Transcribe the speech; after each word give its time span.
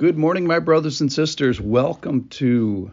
Good 0.00 0.16
morning, 0.16 0.46
my 0.46 0.60
brothers 0.60 1.02
and 1.02 1.12
sisters. 1.12 1.60
Welcome 1.60 2.28
to 2.28 2.90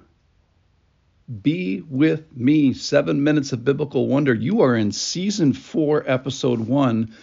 Be 1.41 1.79
With 1.79 2.35
Me 2.35 2.73
Seven 2.73 3.23
Minutes 3.23 3.53
of 3.53 3.63
Biblical 3.63 4.07
Wonder. 4.07 4.33
You 4.33 4.63
are 4.63 4.75
in 4.75 4.91
season 4.91 5.53
four, 5.53 6.03
episode 6.05 6.59
one. 6.59 7.15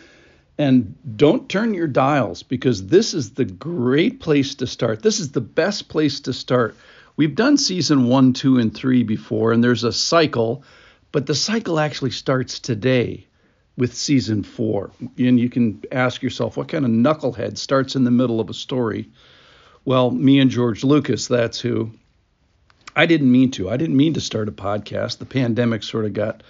And 0.57 0.97
don't 1.19 1.51
turn 1.51 1.75
your 1.75 1.87
dials 1.87 2.43
because 2.43 2.87
this 2.87 3.13
is 3.13 3.33
the 3.33 3.45
great 3.45 4.21
place 4.21 4.55
to 4.55 4.67
start. 4.67 5.03
This 5.03 5.21
is 5.21 5.33
the 5.33 5.43
best 5.43 5.91
place 5.91 6.21
to 6.21 6.33
start. 6.33 6.77
We've 7.17 7.35
done 7.35 7.59
season 7.59 8.07
one, 8.07 8.33
two, 8.33 8.57
and 8.57 8.75
three 8.75 9.03
before, 9.03 9.53
and 9.53 9.63
there's 9.63 9.85
a 9.85 9.93
cycle, 9.93 10.65
but 11.13 11.27
the 11.27 11.35
cycle 11.35 11.79
actually 11.79 12.13
starts 12.13 12.59
today 12.59 13.27
with 13.77 13.93
season 13.93 14.45
four. 14.45 14.93
And 15.19 15.39
you 15.39 15.51
can 15.51 15.83
ask 15.93 16.23
yourself, 16.23 16.57
what 16.57 16.69
kind 16.69 16.87
of 16.87 16.91
knucklehead 16.91 17.59
starts 17.59 17.97
in 17.97 18.05
the 18.05 18.11
middle 18.11 18.41
of 18.41 18.49
a 18.49 18.55
story? 18.55 19.11
Well, 19.85 20.11
me 20.11 20.39
and 20.39 20.51
George 20.51 20.83
Lucas, 20.83 21.29
that's 21.29 21.61
who. 21.61 21.91
I 22.97 23.07
didn't 23.07 23.31
mean 23.31 23.51
to. 23.53 23.69
I 23.69 23.77
didn't 23.77 23.97
mean 23.97 24.15
to 24.15 24.21
start 24.21 24.49
a 24.49 24.53
podcast. 24.53 25.19
The 25.19 25.27
pandemic 25.27 25.83
sort 25.83 26.05
of 26.05 26.15
got 26.15 26.43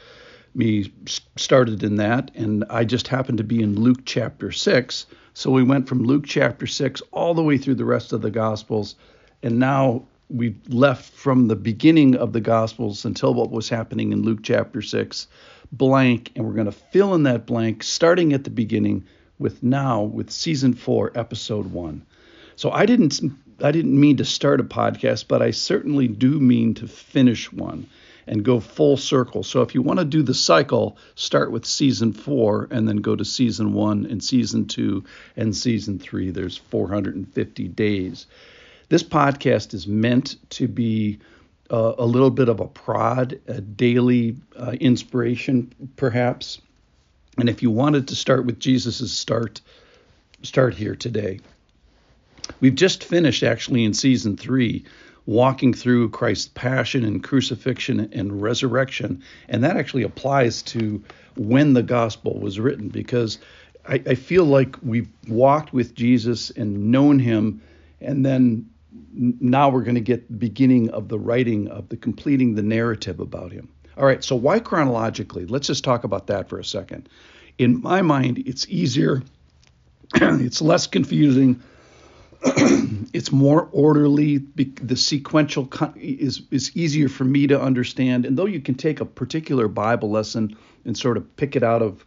me 0.55 0.93
started 1.37 1.83
in 1.83 1.97
that, 1.97 2.31
and 2.35 2.65
I 2.71 2.85
just 2.85 3.09
happened 3.09 3.39
to 3.39 3.45
be 3.45 3.63
in 3.63 3.81
Luke 3.81 4.03
chapter 4.05 4.53
6. 4.53 5.07
So 5.33 5.51
we 5.51 5.65
went 5.65 5.89
from 5.89 6.05
Luke 6.05 6.27
chapter 6.27 6.67
6 6.67 7.03
all 7.11 7.35
the 7.35 7.43
way 7.43 7.59
through 7.59 7.75
the 7.75 7.85
rest 7.85 8.13
of 8.13 8.23
the 8.23 8.31
Gospels, 8.31 8.95
and 9.43 9.59
now 9.59 10.05
we've 10.31 10.59
left 10.69 11.13
from 11.13 11.49
the 11.49 11.57
beginning 11.57 12.15
of 12.15 12.33
the 12.33 12.41
Gospels 12.41 13.05
until 13.05 13.35
what 13.35 13.51
was 13.51 13.69
happening 13.69 14.13
in 14.13 14.23
Luke 14.23 14.41
chapter 14.43 14.81
6 14.81 15.27
blank, 15.73 16.31
and 16.37 16.47
we're 16.47 16.53
going 16.53 16.67
to 16.67 16.73
fill 16.73 17.15
in 17.15 17.25
that 17.25 17.47
blank 17.47 17.83
starting 17.83 18.33
at 18.33 18.45
the 18.45 18.51
beginning 18.51 19.05
with 19.39 19.63
now 19.63 20.03
with 20.03 20.31
season 20.31 20.73
4, 20.73 21.13
episode 21.17 21.73
1. 21.73 22.07
So 22.57 22.71
I 22.71 22.87
didn't 22.87 23.21
I 23.63 23.71
didn't 23.71 23.99
mean 23.99 24.17
to 24.17 24.25
start 24.25 24.61
a 24.61 24.65
podcast, 24.65 25.29
but 25.29 25.41
I 25.43 25.53
certainly 25.53 26.09
do 26.09 26.41
mean 26.41 26.75
to 26.75 26.89
finish 26.89 27.53
one 27.53 27.87
and 28.27 28.45
go 28.45 28.59
full 28.59 28.97
circle. 28.97 29.43
So 29.43 29.63
if 29.63 29.75
you 29.75 29.83
want 29.83 29.99
to 29.99 30.05
do 30.05 30.23
the 30.23 30.35
cycle, 30.35 30.97
start 31.15 31.53
with 31.53 31.65
season 31.65 32.13
4 32.13 32.69
and 32.71 32.89
then 32.89 32.97
go 32.97 33.15
to 33.15 33.25
season 33.25 33.75
1 33.75 34.07
and 34.07 34.23
season 34.23 34.67
2 34.67 35.05
and 35.37 35.55
season 35.55 35.99
3. 35.99 36.31
There's 36.31 36.57
450 36.57 37.69
days. 37.69 38.27
This 38.89 39.03
podcast 39.03 39.75
is 39.75 39.87
meant 39.87 40.37
to 40.51 40.69
be 40.69 41.19
uh, 41.71 41.95
a 41.99 42.07
little 42.07 42.31
bit 42.31 42.49
of 42.49 42.61
a 42.61 42.67
prod, 42.67 43.41
a 43.47 43.61
daily 43.61 44.37
uh, 44.57 44.73
inspiration 44.81 45.73
perhaps. 45.97 46.61
And 47.39 47.49
if 47.49 47.63
you 47.63 47.71
wanted 47.71 48.09
to 48.09 48.17
start 48.17 48.47
with 48.47 48.59
Jesus' 48.59 49.13
start, 49.13 49.61
start 50.43 50.75
here 50.75 50.95
today. 50.95 51.41
We've 52.61 52.75
just 52.75 53.05
finished 53.05 53.43
actually 53.43 53.85
in 53.85 53.95
season 53.95 54.37
three, 54.37 54.85
walking 55.27 55.73
through 55.73 56.11
Christ's 56.11 56.49
passion 56.49 57.05
and 57.05 57.23
crucifixion 57.23 58.11
and 58.13 58.43
resurrection. 58.43 59.23
And 59.49 59.65
that 59.65 59.77
actually 59.77 60.03
applies 60.03 60.63
to 60.63 61.03
when 61.37 61.73
the 61.73 61.83
gospel 61.83 62.39
was 62.39 62.61
written 62.61 62.89
because 62.89 63.39
I, 63.87 64.03
I 64.07 64.15
feel 64.15 64.45
like 64.45 64.77
we've 64.83 65.09
walked 65.29 65.73
with 65.73 65.95
Jesus 65.95 66.51
and 66.51 66.91
known 66.91 67.19
him, 67.19 67.63
and 68.01 68.25
then 68.25 68.71
now 69.13 69.69
we're 69.69 69.83
going 69.83 69.95
to 69.97 70.01
get 70.01 70.29
the 70.29 70.35
beginning 70.35 70.91
of 70.91 71.09
the 71.09 71.19
writing 71.19 71.69
of 71.69 71.89
the 71.89 71.97
completing 71.97 72.55
the 72.55 72.63
narrative 72.63 73.21
about 73.21 73.53
him. 73.53 73.69
All 73.97 74.07
right, 74.07 74.25
so 74.25 74.37
why 74.37 74.59
chronologically? 74.59 75.47
Let's 75.47 75.67
just 75.67 75.85
talk 75.85 76.05
about 76.05 76.27
that 76.29 76.49
for 76.49 76.59
a 76.59 76.65
second. 76.65 77.09
In 77.59 77.81
my 77.81 78.03
mind, 78.03 78.43
it's 78.47 78.67
easier, 78.69 79.23
it's 80.15 80.61
less 80.61 80.87
confusing 80.87 81.63
it's 83.15 83.33
more 83.33 83.69
orderly. 83.73 84.39
The 84.39 84.97
sequential 84.97 85.69
is 85.97 86.43
is 86.51 86.77
easier 86.77 87.09
for 87.09 87.25
me 87.25 87.47
to 87.47 87.61
understand. 87.61 88.27
And 88.27 88.37
though 88.37 88.47
you 88.47 88.61
can 88.61 88.75
take 88.75 89.01
a 89.01 89.05
particular 89.05 89.67
Bible 89.69 90.11
lesson 90.11 90.57
and 90.85 90.97
sort 90.97 91.17
of 91.17 91.37
pick 91.37 91.57
it 91.57 91.63
out 91.63 91.81
of 91.81 92.05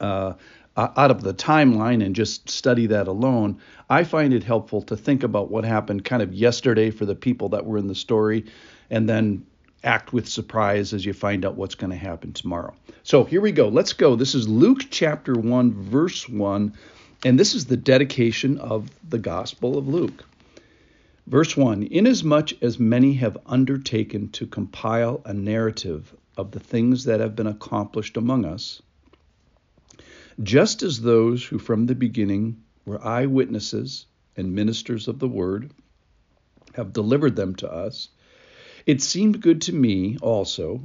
uh, 0.00 0.34
out 0.76 1.10
of 1.10 1.22
the 1.22 1.32
timeline 1.32 2.04
and 2.04 2.14
just 2.14 2.50
study 2.50 2.86
that 2.86 3.08
alone, 3.08 3.58
I 3.88 4.04
find 4.04 4.34
it 4.34 4.42
helpful 4.42 4.82
to 4.82 4.96
think 4.96 5.22
about 5.22 5.50
what 5.50 5.64
happened 5.64 6.04
kind 6.04 6.22
of 6.22 6.34
yesterday 6.34 6.90
for 6.90 7.06
the 7.06 7.14
people 7.14 7.50
that 7.50 7.64
were 7.64 7.78
in 7.78 7.88
the 7.88 7.94
story, 7.94 8.44
and 8.90 9.08
then 9.08 9.46
act 9.84 10.12
with 10.12 10.28
surprise 10.28 10.92
as 10.92 11.04
you 11.04 11.12
find 11.12 11.44
out 11.44 11.56
what's 11.56 11.74
going 11.74 11.90
to 11.90 11.96
happen 11.96 12.32
tomorrow. 12.32 12.74
So 13.02 13.24
here 13.24 13.40
we 13.40 13.52
go. 13.52 13.68
Let's 13.68 13.92
go. 13.94 14.14
This 14.14 14.34
is 14.34 14.48
Luke 14.48 14.82
chapter 14.90 15.34
1, 15.34 15.72
verse 15.72 16.28
1 16.28 16.72
and 17.24 17.38
this 17.38 17.54
is 17.54 17.66
the 17.66 17.76
dedication 17.76 18.58
of 18.58 18.90
the 19.08 19.18
Gospel 19.18 19.78
of 19.78 19.86
Luke. 19.86 20.24
Verse 21.28 21.56
1 21.56 21.84
Inasmuch 21.84 22.60
as 22.62 22.80
many 22.80 23.14
have 23.14 23.38
undertaken 23.46 24.28
to 24.30 24.46
compile 24.46 25.22
a 25.24 25.32
narrative 25.32 26.14
of 26.36 26.50
the 26.50 26.58
things 26.58 27.04
that 27.04 27.20
have 27.20 27.36
been 27.36 27.46
accomplished 27.46 28.16
among 28.16 28.44
us, 28.44 28.82
just 30.42 30.82
as 30.82 31.00
those 31.00 31.44
who 31.44 31.58
from 31.58 31.86
the 31.86 31.94
beginning 31.94 32.60
were 32.84 33.04
eyewitnesses 33.06 34.06
and 34.36 34.52
ministers 34.52 35.06
of 35.06 35.20
the 35.20 35.28
word 35.28 35.70
have 36.74 36.92
delivered 36.92 37.36
them 37.36 37.54
to 37.54 37.70
us, 37.70 38.08
it 38.84 39.00
seemed 39.00 39.40
good 39.40 39.60
to 39.60 39.72
me 39.72 40.16
also, 40.20 40.82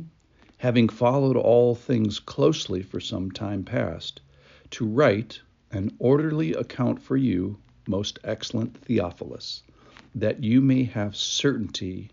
having 0.57 0.89
followed 0.89 1.37
all 1.37 1.73
things 1.73 2.19
closely 2.19 2.83
for 2.83 2.99
some 2.99 3.31
time 3.31 3.63
past, 3.63 4.21
to 4.69 4.85
write 4.85 5.39
an 5.71 5.95
orderly 5.99 6.53
account 6.53 7.01
for 7.01 7.17
you, 7.17 7.57
most 7.87 8.19
excellent 8.23 8.77
Theophilus, 8.85 9.63
that 10.15 10.43
you 10.43 10.61
may 10.61 10.83
have 10.83 11.15
certainty 11.15 12.09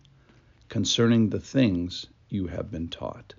concerning 0.68 1.30
the 1.30 1.40
things 1.40 2.06
you 2.28 2.46
have 2.48 2.70
been 2.70 2.88
taught. 2.88 3.34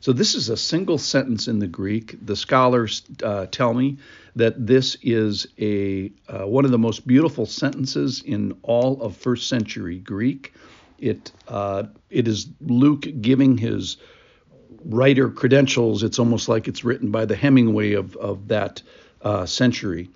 So, 0.00 0.12
this 0.12 0.34
is 0.34 0.50
a 0.50 0.56
single 0.56 0.98
sentence 0.98 1.48
in 1.48 1.58
the 1.58 1.66
Greek. 1.66 2.16
The 2.24 2.36
scholars 2.36 3.02
uh, 3.22 3.46
tell 3.46 3.72
me 3.72 3.96
that 4.36 4.66
this 4.66 4.96
is 5.02 5.46
a 5.58 6.12
uh, 6.28 6.46
one 6.46 6.64
of 6.64 6.70
the 6.70 6.78
most 6.78 7.06
beautiful 7.06 7.46
sentences 7.46 8.22
in 8.22 8.56
all 8.62 9.02
of 9.02 9.16
first 9.16 9.48
century 9.48 9.98
Greek. 9.98 10.52
It 10.98 11.32
uh, 11.48 11.84
it 12.10 12.28
is 12.28 12.48
Luke 12.60 13.06
giving 13.20 13.56
his 13.56 13.96
writer 14.84 15.30
credentials. 15.30 16.02
It's 16.02 16.18
almost 16.18 16.48
like 16.48 16.68
it's 16.68 16.84
written 16.84 17.10
by 17.10 17.24
the 17.24 17.36
Hemingway 17.36 17.94
of 17.94 18.16
of 18.16 18.48
that 18.48 18.82
uh, 19.26 19.44
century. 19.44 20.08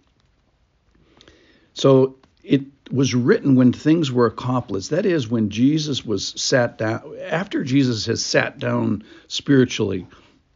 So 1.74 2.14
it 2.44 2.62
was 2.92 3.12
written 3.12 3.56
when 3.56 3.72
things 3.72 4.12
were 4.12 4.26
accomplished. 4.26 4.90
That 4.90 5.04
is, 5.04 5.28
when 5.28 5.50
Jesus 5.50 6.06
was 6.06 6.28
sat 6.40 6.78
down, 6.78 7.16
after 7.26 7.64
Jesus 7.64 8.06
has 8.06 8.24
sat 8.24 8.60
down 8.60 9.02
spiritually, 9.26 10.06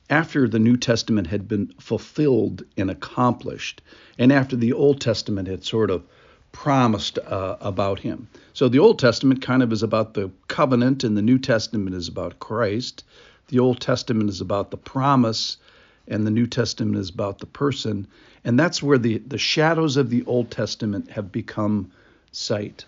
after 0.08 0.48
the 0.48 0.60
New 0.60 0.76
Testament 0.76 1.26
had 1.26 1.48
been 1.48 1.74
fulfilled 1.80 2.62
and 2.76 2.92
accomplished, 2.92 3.82
and 4.18 4.32
after 4.32 4.54
the 4.54 4.72
Old 4.72 5.00
Testament 5.00 5.48
had 5.48 5.64
sort 5.64 5.90
of 5.90 6.04
promised 6.52 7.18
uh, 7.18 7.56
about 7.60 7.98
him. 7.98 8.28
So 8.52 8.68
the 8.68 8.78
Old 8.78 9.00
Testament 9.00 9.42
kind 9.42 9.64
of 9.64 9.72
is 9.72 9.82
about 9.82 10.14
the 10.14 10.30
covenant, 10.46 11.02
and 11.02 11.16
the 11.16 11.22
New 11.22 11.40
Testament 11.40 11.96
is 11.96 12.06
about 12.06 12.38
Christ. 12.38 13.02
The 13.48 13.58
Old 13.58 13.80
Testament 13.80 14.30
is 14.30 14.40
about 14.40 14.70
the 14.70 14.76
promise, 14.76 15.56
and 16.08 16.26
the 16.26 16.30
New 16.30 16.46
Testament 16.46 16.96
is 16.96 17.10
about 17.10 17.38
the 17.38 17.46
person. 17.46 18.06
And 18.44 18.58
that's 18.58 18.82
where 18.82 18.98
the, 18.98 19.18
the 19.18 19.38
shadows 19.38 19.96
of 19.96 20.10
the 20.10 20.24
Old 20.24 20.50
Testament 20.50 21.10
have 21.10 21.32
become 21.32 21.92
sight. 22.32 22.84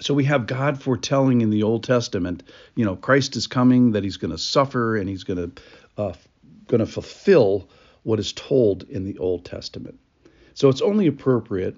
So 0.00 0.14
we 0.14 0.24
have 0.24 0.46
God 0.46 0.82
foretelling 0.82 1.42
in 1.42 1.50
the 1.50 1.62
Old 1.62 1.84
Testament, 1.84 2.42
you 2.74 2.84
know, 2.84 2.96
Christ 2.96 3.36
is 3.36 3.46
coming, 3.46 3.92
that 3.92 4.02
he's 4.02 4.16
going 4.16 4.32
to 4.32 4.38
suffer, 4.38 4.96
and 4.96 5.08
he's 5.08 5.24
going 5.24 5.38
to 5.38 5.62
uh, 5.96 6.12
going 6.66 6.80
to 6.80 6.86
fulfill 6.86 7.68
what 8.02 8.18
is 8.18 8.32
told 8.32 8.82
in 8.84 9.04
the 9.04 9.18
Old 9.18 9.44
Testament. 9.44 9.98
So 10.54 10.68
it's 10.68 10.82
only 10.82 11.06
appropriate 11.06 11.76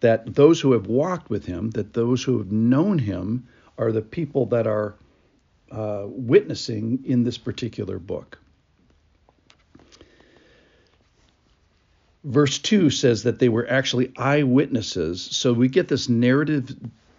that 0.00 0.34
those 0.34 0.60
who 0.60 0.72
have 0.72 0.86
walked 0.86 1.30
with 1.30 1.44
him, 1.46 1.70
that 1.70 1.92
those 1.92 2.22
who 2.22 2.38
have 2.38 2.52
known 2.52 2.98
him, 2.98 3.48
are 3.76 3.92
the 3.92 4.02
people 4.02 4.46
that 4.46 4.66
are 4.66 4.94
uh, 5.70 6.04
witnessing 6.06 7.02
in 7.04 7.24
this 7.24 7.38
particular 7.38 7.98
book. 7.98 8.38
Verse 12.24 12.58
2 12.58 12.90
says 12.90 13.22
that 13.22 13.38
they 13.38 13.48
were 13.48 13.68
actually 13.68 14.12
eyewitnesses. 14.16 15.22
So 15.22 15.52
we 15.52 15.68
get 15.68 15.88
this 15.88 16.08
narrative, 16.08 16.74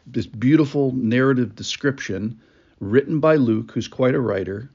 this 0.05 0.27
beautiful 0.27 0.91
narrative 0.93 1.55
description 1.55 2.39
written 2.79 3.19
by 3.19 3.35
Luke, 3.35 3.71
who's 3.71 3.87
quite 3.87 4.15
a 4.15 4.19
writer, 4.19 4.69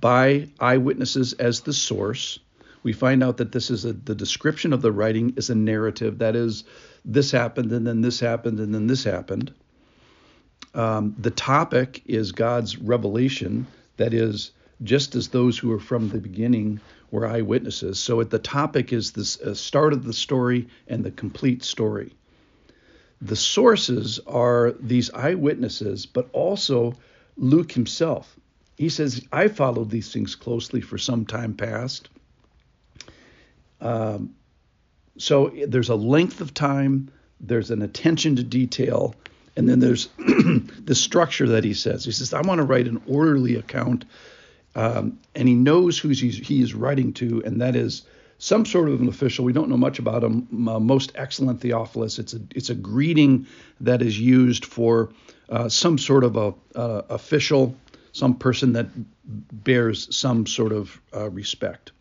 by 0.00 0.48
eyewitnesses 0.60 1.32
as 1.34 1.60
the 1.60 1.72
source. 1.72 2.38
We 2.82 2.92
find 2.92 3.22
out 3.22 3.36
that 3.36 3.52
this 3.52 3.70
is 3.70 3.84
a, 3.84 3.92
the 3.92 4.14
description 4.14 4.72
of 4.72 4.82
the 4.82 4.92
writing 4.92 5.34
is 5.36 5.50
a 5.50 5.54
narrative. 5.54 6.18
That 6.18 6.34
is, 6.34 6.64
this 7.04 7.30
happened, 7.30 7.72
and 7.72 7.86
then 7.86 8.00
this 8.00 8.20
happened, 8.20 8.58
and 8.58 8.74
then 8.74 8.86
this 8.86 9.04
happened. 9.04 9.54
Um, 10.74 11.14
the 11.18 11.30
topic 11.30 12.02
is 12.06 12.32
God's 12.32 12.78
revelation. 12.78 13.66
That 13.98 14.14
is, 14.14 14.52
just 14.82 15.14
as 15.14 15.28
those 15.28 15.58
who 15.58 15.70
are 15.72 15.78
from 15.78 16.08
the 16.08 16.18
beginning 16.18 16.80
were 17.12 17.26
eyewitnesses. 17.26 18.00
So 18.00 18.20
at 18.20 18.30
the 18.30 18.40
topic 18.40 18.92
is 18.92 19.12
the 19.12 19.50
uh, 19.50 19.54
start 19.54 19.92
of 19.92 20.04
the 20.04 20.14
story 20.14 20.66
and 20.88 21.04
the 21.04 21.12
complete 21.12 21.62
story. 21.62 22.12
the 23.20 23.36
sources 23.36 24.18
are 24.26 24.72
these 24.80 25.10
eyewitnesses, 25.12 26.06
but 26.06 26.28
also 26.32 26.94
Luke 27.36 27.70
himself. 27.70 28.36
He 28.76 28.88
says, 28.88 29.24
I 29.30 29.46
followed 29.46 29.90
these 29.90 30.12
things 30.12 30.34
closely 30.34 30.80
for 30.80 30.98
some 30.98 31.24
time 31.24 31.54
past. 31.54 32.08
Um, 33.80 34.34
so 35.18 35.52
there's 35.68 35.90
a 35.90 35.94
length 35.94 36.40
of 36.40 36.52
time, 36.52 37.12
there's 37.38 37.70
an 37.70 37.82
attention 37.82 38.36
to 38.36 38.42
detail, 38.42 39.14
and 39.56 39.68
then 39.68 39.78
there's 39.78 40.08
the 40.18 40.94
structure 40.94 41.48
that 41.50 41.62
he 41.62 41.74
says. 41.74 42.04
He 42.04 42.12
says, 42.12 42.32
I 42.32 42.40
want 42.40 42.58
to 42.58 42.64
write 42.64 42.88
an 42.88 43.02
orderly 43.06 43.56
account. 43.56 44.04
Um, 44.74 45.18
and 45.34 45.48
he 45.48 45.54
knows 45.54 45.98
who 45.98 46.08
he 46.08 46.62
is 46.62 46.74
writing 46.74 47.12
to, 47.14 47.42
and 47.44 47.60
that 47.60 47.76
is 47.76 48.02
some 48.38 48.64
sort 48.64 48.88
of 48.88 49.00
an 49.00 49.08
official. 49.08 49.44
We 49.44 49.52
don't 49.52 49.68
know 49.68 49.76
much 49.76 49.98
about 49.98 50.24
him. 50.24 50.68
Uh, 50.68 50.80
most 50.80 51.12
excellent 51.14 51.60
Theophilus. 51.60 52.18
It's 52.18 52.34
a 52.34 52.40
it's 52.54 52.70
a 52.70 52.74
greeting 52.74 53.46
that 53.80 54.02
is 54.02 54.18
used 54.18 54.64
for 54.64 55.10
uh, 55.48 55.68
some 55.68 55.98
sort 55.98 56.24
of 56.24 56.36
a 56.36 56.54
official, 56.74 57.76
some 58.12 58.34
person 58.34 58.72
that 58.72 58.86
bears 59.52 60.14
some 60.16 60.46
sort 60.46 60.72
of 60.72 61.00
uh, 61.14 61.28
respect. 61.28 61.92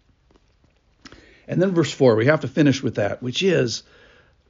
And 1.47 1.61
then 1.61 1.71
verse 1.71 1.91
four, 1.91 2.15
we 2.15 2.27
have 2.27 2.41
to 2.41 2.47
finish 2.47 2.81
with 2.81 2.95
that, 2.95 3.21
which 3.21 3.43
is 3.43 3.83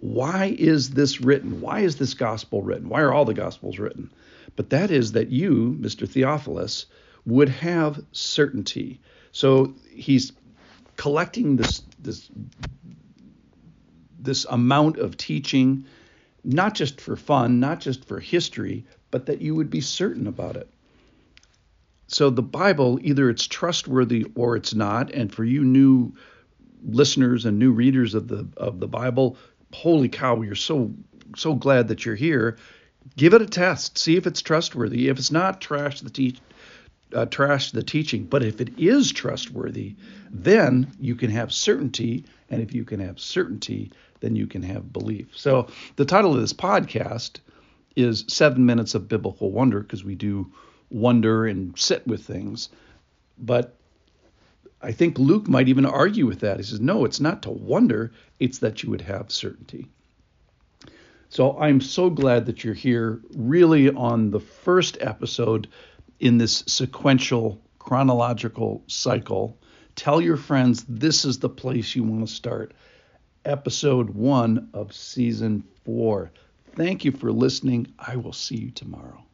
why 0.02 0.56
is 0.58 0.92
this 0.92 1.22
written? 1.22 1.62
Why 1.62 1.80
is 1.80 1.98
this 1.98 2.14
gospel 2.14 2.62
written? 2.62 2.90
Why 2.90 3.02
are 3.02 3.14
all 3.14 3.26
the 3.26 3.34
gospels 3.34 3.80
written? 3.80 4.12
But 4.56 4.72
that 4.72 4.92
is 4.92 5.14
that 5.14 5.30
you, 5.30 5.78
Mr. 5.80 6.08
Theophilus, 6.08 6.86
would 7.26 7.50
have 7.50 8.04
certainty. 8.12 9.00
So 9.32 9.74
he's 9.94 10.34
collecting 10.96 11.56
this 11.56 11.82
this 12.00 12.30
this 14.20 14.46
amount 14.46 14.98
of 14.98 15.18
teaching, 15.18 15.86
not 16.44 16.76
just 16.76 17.02
for 17.02 17.16
fun, 17.16 17.60
not 17.60 17.80
just 17.80 18.06
for 18.06 18.20
history, 18.20 18.86
but 19.10 19.26
that 19.26 19.42
you 19.42 19.56
would 19.56 19.70
be 19.70 19.82
certain 19.82 20.28
about 20.28 20.56
it. 20.56 20.70
So 22.08 22.30
the 22.30 22.44
Bible, 22.44 23.00
either 23.02 23.30
it's 23.30 23.48
trustworthy 23.48 24.28
or 24.36 24.56
it's 24.56 24.74
not. 24.74 25.12
And 25.12 25.34
for 25.34 25.44
you 25.44 25.64
new 25.64 26.14
listeners 26.84 27.46
and 27.46 27.58
new 27.58 27.72
readers 27.72 28.14
of 28.16 28.28
the 28.28 28.48
of 28.58 28.80
the 28.80 28.88
Bible, 28.88 29.38
holy 29.74 30.10
cow, 30.10 30.40
are 30.42 30.56
so 30.56 30.92
so 31.36 31.56
glad 31.56 31.88
that 31.88 32.06
you're 32.06 32.16
here. 32.16 32.58
Give 33.16 33.34
it 33.34 33.42
a 33.42 33.48
test. 33.48 33.98
See 33.98 34.18
if 34.18 34.28
it's 34.28 34.42
trustworthy. 34.42 35.08
If 35.08 35.18
it's 35.18 35.32
not, 35.32 35.62
trash 35.62 36.02
the 36.02 36.10
teach, 36.10 36.40
uh, 37.14 37.26
trash 37.26 37.72
the 37.72 37.84
teaching. 37.84 38.26
But 38.26 38.44
if 38.44 38.62
it 38.62 38.78
is 38.78 39.12
trustworthy, 39.12 39.96
then 40.30 40.92
you 41.00 41.16
can 41.16 41.32
have 41.32 41.54
certainty. 41.54 42.26
And 42.50 42.62
if 42.62 42.74
you 42.74 42.84
can 42.84 43.00
have 43.00 43.20
certainty, 43.20 43.92
then 44.20 44.36
you 44.36 44.48
can 44.48 44.64
have 44.64 44.94
belief. 44.94 45.30
So 45.36 45.68
the 45.96 46.06
title 46.06 46.34
of 46.34 46.42
this 46.42 46.54
podcast 46.54 47.40
is 47.96 48.26
Seven 48.28 48.66
Minutes 48.66 48.96
of 48.96 49.10
Biblical 49.10 49.52
Wonder 49.52 49.82
because 49.82 50.04
we 50.04 50.16
do 50.16 50.52
wonder 50.90 51.46
and 51.46 51.78
sit 51.78 52.06
with 52.08 52.24
things. 52.24 52.70
But 53.38 53.76
I 54.82 54.92
think 54.92 55.20
Luke 55.20 55.48
might 55.48 55.70
even 55.70 55.86
argue 55.86 56.26
with 56.26 56.40
that. 56.42 56.58
He 56.58 56.64
says, 56.64 56.80
no, 56.80 57.06
it's 57.06 57.20
not 57.20 57.44
to 57.44 57.52
wonder, 57.52 58.12
it's 58.40 58.60
that 58.60 58.84
you 58.84 58.90
would 58.90 59.02
have 59.02 59.32
certainty. 59.32 59.88
So 61.30 61.58
I'm 61.58 61.80
so 61.80 62.10
glad 62.10 62.46
that 62.48 62.64
you're 62.64 62.74
here, 62.74 63.22
really 63.36 63.90
on 63.90 64.32
the 64.32 64.40
first 64.40 64.98
episode 65.00 65.70
in 66.22 66.38
this 66.38 66.64
sequential 66.68 67.60
chronological 67.80 68.84
cycle. 68.88 69.58
Tell 69.96 70.22
your 70.22 70.38
friends 70.38 70.86
this 70.88 71.26
is 71.26 71.40
the 71.40 71.50
place 71.50 71.96
you 71.96 72.04
want 72.04 72.26
to 72.26 72.34
start. 72.34 72.74
Episode 73.44 74.12
one 74.12 74.70
of 74.74 74.94
season 74.94 75.64
four. 75.84 76.32
Thank 76.76 77.04
you 77.04 77.12
for 77.12 77.32
listening. 77.32 77.88
I 78.00 78.16
will 78.18 78.34
see 78.34 78.56
you 78.56 78.70
tomorrow. 78.70 79.26